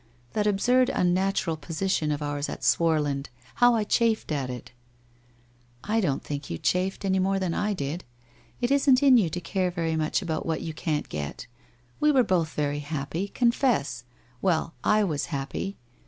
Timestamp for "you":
6.49-6.57, 9.17-9.29, 10.61-10.73